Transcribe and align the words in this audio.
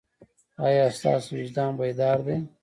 ایا 0.65 0.85
ستاسو 0.97 1.29
وجدان 1.39 1.71
بیدار 1.79 2.17
دی؟ 2.25 2.37